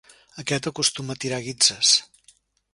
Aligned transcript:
Aquest 0.43 0.69
acostuma 0.71 1.17
a 1.17 1.21
tirar 1.25 1.41
guitzes. 1.49 1.95